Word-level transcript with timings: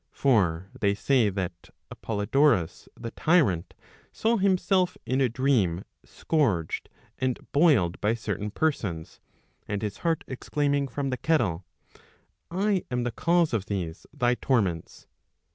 For 0.13 0.71
they 0.79 0.95
say 0.95 1.29
that 1.29 1.69
Apoliodoms 1.93 2.87
the 2.99 3.11
tyrant 3.11 3.75
saw 4.11 4.37
himself 4.37 4.97
in 5.05 5.21
a 5.21 5.29
dream 5.29 5.83
scourged 6.03 6.89
and 7.19 7.37
boiled 7.51 8.01
by 8.01 8.15
certain 8.15 8.49
persons, 8.49 9.19
and 9.67 9.83
his 9.83 9.97
heart 9.97 10.23
exclaiming 10.27 10.87
from 10.87 11.11
the 11.11 11.17
kettle, 11.17 11.65
I 12.49 12.83
am 12.89 13.03
the 13.03 13.11
cause 13.11 13.53
of 13.53 13.67
these 13.67 14.07
thy 14.11 14.33
torments. 14.33 15.05